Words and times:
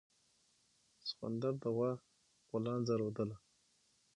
سخوندر 1.07 1.53
د 1.63 1.65
غوا 1.75 1.91
غولانځه 2.49 2.93
رودله. 3.01 3.35